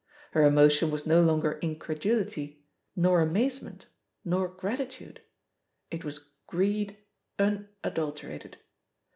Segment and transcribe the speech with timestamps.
[0.31, 2.65] Her emotion was no longer incredulity,
[2.95, 3.85] nor amazement,
[4.25, 5.21] nor gratitude—
[5.91, 6.97] ^it was greed
[7.37, 8.55] unadul terated.